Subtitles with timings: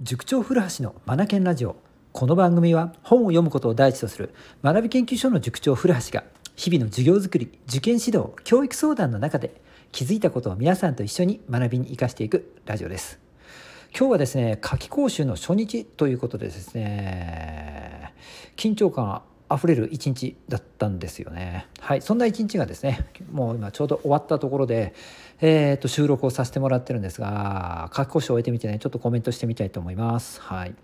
[0.00, 1.74] 塾長古橋のマナケンラジオ。
[2.12, 4.32] この番組は本を読むことを第一とする
[4.62, 6.22] 学び研究所の塾長古橋が
[6.54, 13.18] 日々の授業づくり受験指導教育相談の中で気づいたことを皆さんと一緒に学びに生かしていくラジオです。
[13.90, 18.14] 今日はですね夏季講習の初日ということでですね
[18.56, 21.66] 緊張感あふれる一日だったんですよね。
[21.80, 24.94] はい、そんな一日がですね、もう今ちょうど終わったところで、
[25.40, 30.40] えー、と収録をさせてもらってるんですが、書き講習を終えてみてね、ちょっとコメントしてみたいと思います。
[30.40, 30.74] はい。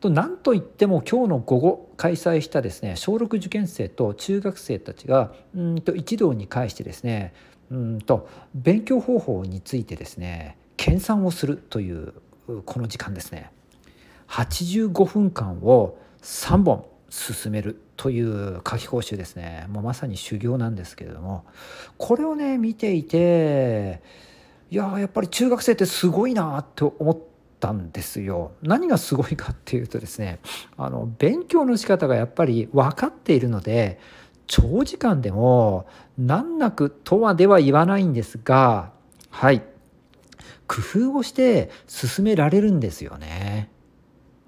[0.00, 7.34] となんといっても今日の午後開催したですね小6受験生と中学生たちがうんと一堂に会してですね
[7.70, 12.14] うんと勉強方法についてですね研鑽をするという
[12.64, 13.52] この時間ですね
[14.28, 21.44] 85分間を3本進めるという夏季講習ですねもうまさに修行なんですけれども
[21.98, 24.00] これをね見ていて
[24.70, 27.18] いややっぱり中学生ってすごいなって思っ
[27.58, 28.52] たんですよ。
[28.62, 30.38] 何がすごいかっていうとですね
[30.76, 33.98] あの勉強の仕方がやっぱり分かっているので
[34.46, 35.86] 長時間でも
[36.16, 38.92] 難なくとはでは言わないんですが
[39.30, 39.62] はい
[40.68, 43.68] 工夫をして進められるんですよね。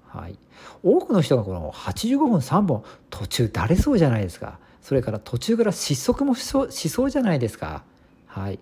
[0.07, 0.37] はい、
[0.83, 7.83] 多くの人がこの85分3本途中だれそうじゃないですかそれから途中から失速もしそうしそうじゃないですか。
[8.27, 8.59] はい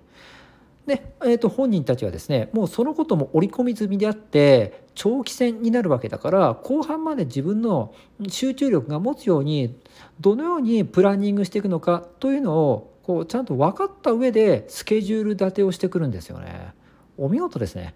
[0.86, 7.94] でえー、と本人たちはですねもうそのことも織り込み済みであって長期戦になるわけだから後半まで自分の
[8.28, 9.80] 集中力が持つように
[10.20, 16.74] どのようにプランニングしていくのかというのをこうちゃんと分かった上でスケジュール立てをしてくるんですよね。
[17.18, 17.94] お見事ですね。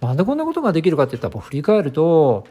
[0.00, 2.46] なんでこんなことができるかっていったら振り返ると、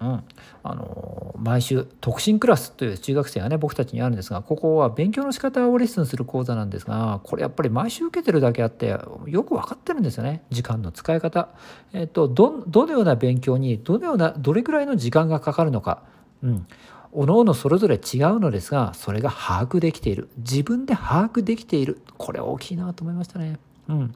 [0.00, 0.24] うん、
[0.62, 11.48] あの毎週特進クラスという中学生がね僕たちにあるんですがここは勉強の仕方をレッスンする講座なんですがこれやっぱり毎週受けてるだけあってよく分かってるんですよね時間の使い方。
[11.92, 16.02] えっとどどのような勉強にどのようなどれくらいの時間がかかるのか。
[16.42, 16.66] うん
[17.10, 23.58] おのおのそれぞれ違うのですがそれが把握できている自分で把握できているこれ大きいなと思いましたね。
[23.88, 24.14] うん、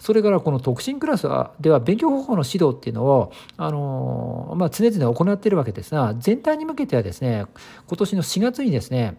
[0.00, 1.28] それからこの特進クラス
[1.60, 7.46] では勉強方法の指導っていうのを、あのまあ、常々行っているわけですが全体に向けてはですね
[7.86, 9.16] 今年の4月にですね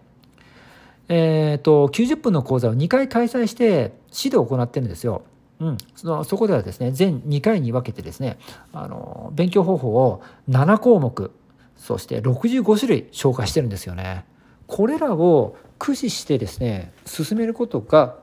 [1.08, 5.22] えーと、90分の講座を2回開催して指導を行ってるんですよ。
[5.60, 8.38] うん、そのそこではですね全2回に分けてですね
[8.72, 11.30] あの勉強方法を7項目
[11.76, 14.24] そして65種類紹介してるんですよね。
[14.66, 18.16] これらを駆使してですね進めることが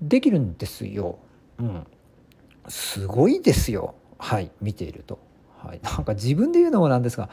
[0.00, 1.18] できるんですよ。
[1.58, 1.86] うん、
[2.68, 3.94] すごいですよ。
[4.18, 5.18] はい見ていると。
[5.58, 7.28] はい、 なんか自分で言うのもなんですが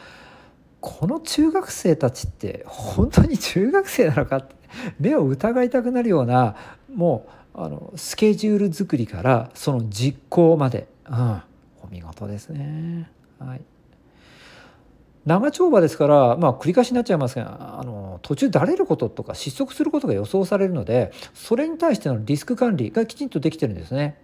[0.79, 4.55] この中学生たちって本当に中学生なのかって
[4.99, 6.55] 目を疑いたくなるような
[6.93, 11.41] もうあのスケジュール作りからその実行まで、うん、
[11.83, 13.09] お見事ですね。
[13.37, 13.61] はい
[15.25, 17.90] 長丁場ですから、まあ、繰り返しになっちゃいますがあの
[18.21, 24.17] 途中だれることとか失速することが予想されるのでそれに対してのリスク管理がきちんとできてるんですね。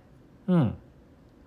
[0.47, 0.75] うん。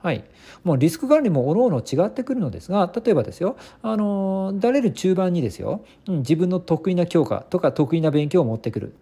[0.03, 0.25] はい、
[0.65, 3.57] もうリスク管理もおのおの違ってくるのですが例えばですよ。
[3.83, 8.95] あのだれる中盤にですよ、うん、自分の得意な教科とか得意な勉強を持ってくる。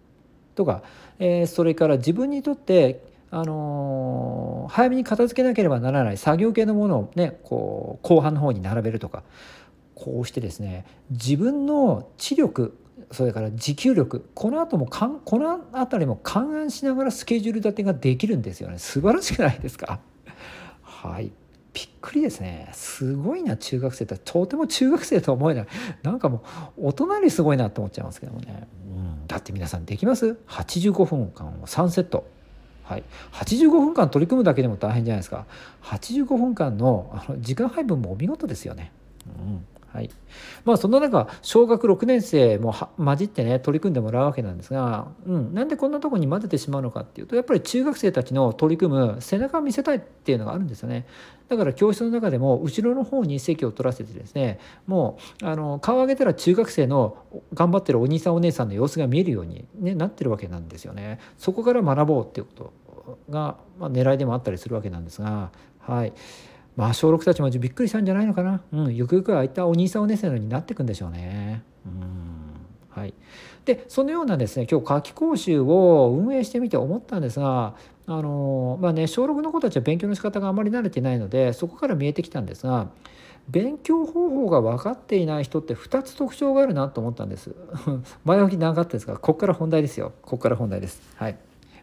[0.55, 0.83] とか、
[1.19, 3.01] えー、それから自分にとって
[3.31, 9.23] あのー、早めに片付けなければならない作業系のものをねこう後半の方に並べるとか
[9.95, 12.75] こうしてですね自分の知力
[13.11, 18.77] それから持久力この後もかんこの辺りも勘案しながらスケジュール立てができるんですよね。
[18.77, 19.99] 素晴らしくないですか？
[20.83, 21.31] はい。
[21.71, 22.69] びっくりですね。
[22.73, 24.17] すごいな中学生って。
[24.17, 25.67] とても中学生とは思えない。
[26.03, 26.43] なんかも
[26.77, 32.27] う大人よりすごいなと思っちゃいますけどもね、うん、だって皆さんできます？85分間を3セット。
[32.83, 33.03] はい、
[33.33, 35.45] 85分間取り組むだけでも大変じゃないですか。
[35.83, 38.91] 85分間のあの時間配分もお見事ですよね、
[39.27, 40.09] うん、はい。
[40.65, 51.07] まあ、そんな中小学6年生も混じってね取り組んでもらうわけなんですが、うん、なんでこんなとこに混ぜてしまうのかっていうとやっぱり中学生たちの取り組む背中を見せたいっていうのがあるんですよね。
[51.47, 57.17] だから教室の中でも後ろの方に席を取らせてですねもうあの顔を上げたら中学生の
[57.55, 61.19] 頑張ってるお兄さんお姉さんの様子が見えるように、ね、なってるわけなんですよね。
[61.39, 66.13] そこから学ぼうっていうことが、まあ、狙いでもあったりするわけなんですがはい。
[66.79, 71.61] まあ小6たちもびっくりしたんじゃないのかな、うん、ゆくゆくはああいったお兄さんお姉さんになっていくんでしょうね。
[71.85, 72.39] うん
[72.89, 73.13] はい、
[73.65, 77.75] でそのようなですね今日夏季講習を運営してみて思ったんですが
[78.07, 82.87] あのまあね小6の子たちは勉強の仕方があまり慣れてないのでそこから見えてきたんですが
[83.49, 87.55] 勉強方法が分かっていない人って2つ特徴があるなと思ったんです。
[88.23, 91.01] 前置き長かったですがここから本題ですよここから本題です。
[91.17, 91.37] はい、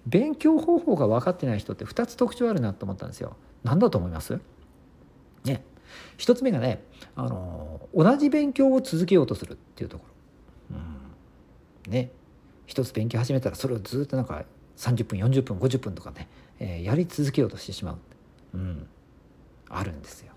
[0.07, 3.37] 勉強方法が分かってない人って2つ特徴あるなと思ったんですよ。
[3.63, 4.41] 何だと思います？
[5.47, 5.65] ね。
[6.17, 6.83] 一つ目がね
[7.15, 10.05] あの同じ勉強を続けようとするっていうとこ
[10.71, 10.77] ろ、
[11.87, 12.11] うん、ね。
[12.67, 14.45] 一つ勉強始めたらそれをずっとなんか
[14.77, 16.29] 30分40分50分とかね、
[16.59, 17.99] えー、やり続けようとしてしまう、
[18.55, 18.87] うん、
[19.69, 20.33] あるんですよ。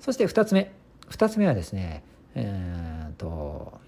[0.00, 0.72] そして2つ目。
[1.10, 2.02] 2つ目はですね
[2.38, 3.80] えーと、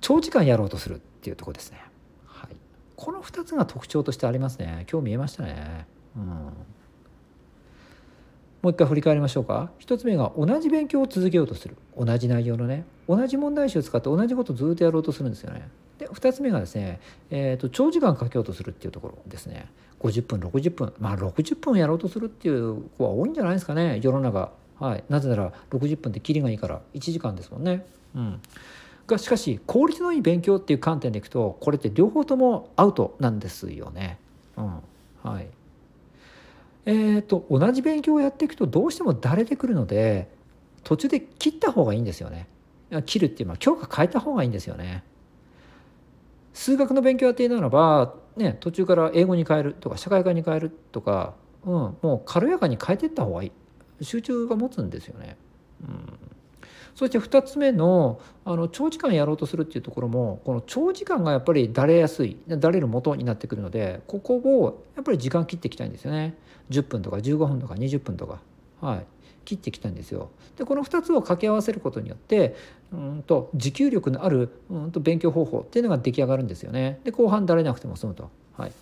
[0.00, 1.82] 長時間やろうとするっていうとこですね。
[2.24, 2.56] はい、
[2.94, 4.86] この2つが特徴としてありますね。
[4.90, 5.86] 今日見えましたね。
[6.16, 6.52] うん、
[8.62, 9.70] もう一回振り返りましょうか。
[9.80, 11.76] 1つ目が同じ勉強を続けようとする。
[11.96, 12.84] 同じ内容のね。
[13.08, 15.68] 同じ問題集を使って同じことをずっとやろうとするんですよね。
[15.98, 19.66] で2つ目がですね、えーと、長時間かけようとするっていうところですね。
[20.00, 27.84] 50分60分まあ60分やろうとするっていう子は多いんじゃないですかね世の中はい、なぜなら60分ってキリがいいから1時間ですもんね。
[28.14, 28.40] うん、
[29.06, 34.18] がしかし効率のいい勉強っていう観点でいくとこれって両方ともアウトなんですよね。
[34.56, 34.82] うん
[35.22, 35.46] はい
[36.86, 40.30] えーと、と同じ勉強をやっていくとどうしてもだれてくるので
[40.82, 42.48] 途中で切った方がいいんですよね。
[43.06, 45.04] 切るっていうのは教科変えた方がいいんですよね。
[46.52, 51.34] 数学の勉強やっているならば、ね、途中から英語に変えるとか社会科に変えるとか、
[51.64, 53.52] うん、もう軽やかに変えていった方がいい。
[54.04, 55.36] 集中が持つんですよね。
[55.82, 56.29] うん
[56.94, 66.34] そして2つ目のあの長時間やろうとするっていうところもこの長時間がやっぱりだれやすいだれる元になってくるのでここをやっぱり時間切っていきたいんですよね。
[66.70, 68.40] 10分とか15分とか20分とか。
[68.80, 69.06] はい。
[69.44, 70.30] 切ってきたんですよ。
[70.56, 72.54] でこの2つを掛け合わせることによって
[72.92, 77.00] うんと持久力のあるうんと勉強方法っていうのが出来上がるんですよね。
[77.04, 78.30] で後半だれなくても済むと。
[78.56, 78.72] はい。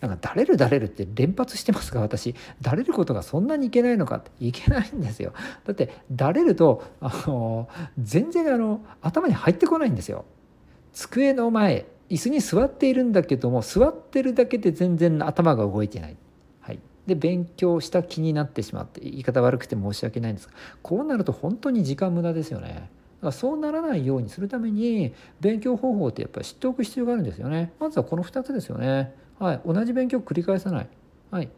[0.00, 5.32] なんかだれるだれるって連発してますが私だれることがそんなにいけないのかっていけないんですよ。
[5.64, 7.68] だってだれるとあの
[7.98, 10.24] 全然あの頭に入ってこないんですよ。
[10.92, 16.16] 机の前椅子に座っているんだけども座ってるだけで全然頭が動いてない、
[16.60, 22.90] はい、で勉強した気になってしまって言い方悪くて申し訳ないんですがこうなると本当に時間無駄ですよね。
[23.20, 27.72] だからそうならないようにするために勉強方法ってやっぱり知っておく必要があるんですよね。
[27.78, 29.14] まずはこの2つですよね。
[29.40, 30.88] はい、同じ勉強を繰り返さない、
[31.30, 31.48] はい、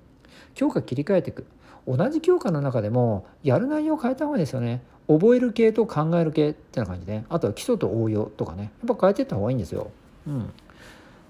[0.55, 1.47] 教科切り替えていく
[1.87, 9.91] 同じ教科の中でもやる内容を変えた方がいいですよね覚える系と考える系ってな感じであとは基礎と応用とかねやっぱ変えていった方がいいんですよ。
[10.27, 10.53] うん、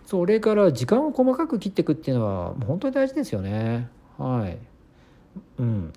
[0.04, 3.88] それから時間を細かく切っていくっていうのはもう本当に大事ですよね。
[4.18, 4.58] はい。
[5.58, 5.92] うん。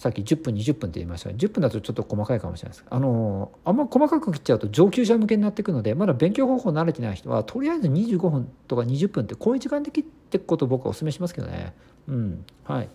[0.00, 1.28] さっき10分20分って言いました。
[1.28, 2.86] が10分だとちょっと細かいかもしれないです。
[2.88, 11.74] あのあんま細かく切っちゃうと上級者向けになっていくのでまだ勉強方法慣れてない人はとりあえず25分とか20分ってこういう時間で切っていくことを僕はお勧めしますけどね。
[12.08, 12.46] うん。
[12.64, 12.88] はい。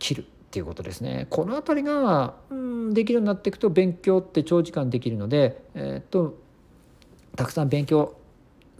[0.00, 1.28] 切るっていうことですね。
[1.30, 6.36] この辺りが、うん、できるようになっていくと勉強って長時間できるのでえー、っと
[7.36, 8.16] たくさん勉強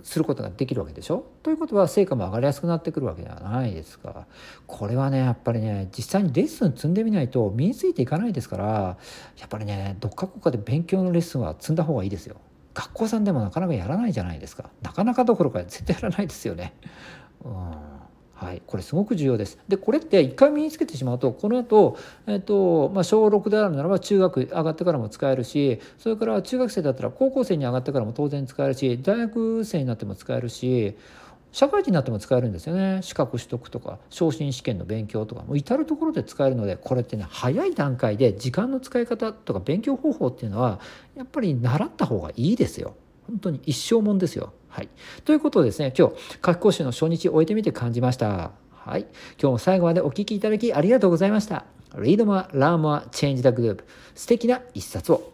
[0.04, 1.24] することができるわけでしょ？
[1.42, 4.26] ということは成果も上がりやすくなってくるわけではないですか。
[4.66, 8.98] これはねやっぱりね実際にレッスン積んでみないと身についていかないですから
[9.38, 12.36] やっぱりねどっかこかで勉強のレッスンは積んだ方がいいですよ。
[12.74, 14.68] 学校さんでもなかなかやらないじゃないですか。
[14.82, 16.74] なかなかどころか絶対やらないですよね。
[17.44, 17.72] うん。
[18.34, 19.58] はい、これすごく重要です。
[19.68, 21.96] でこれって一回身につけてしまうとこの後、
[22.26, 30.96] えっとまあ小6であるならば中学上がってからも使えるしそれから中学生だったら高校生に上がってからも当然使えるし大学生になっても使えるし
[31.52, 40.80] 社会人になっても使えるんですよね資格取得とか昇進試験の勉強とかも至る所で使えるのでこれってね早い段階で時間の使い方とか勉強方法っていうのは
[41.16, 42.96] やっぱり習った方がいいですよ。
[43.28, 44.52] 本当に一生もんですよ。
[44.74, 44.88] はい。
[45.24, 48.50] ということでですね、今日、夏期講習の初日終えてみて感じました。
[48.72, 49.02] はい。
[49.40, 51.64] 今日も最後までお聴きいただきありがとうございました。
[51.92, 53.84] Read more, learn more, change the group.
[54.16, 55.33] 素敵な一冊を。